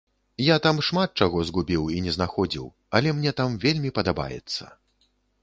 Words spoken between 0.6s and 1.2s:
там шмат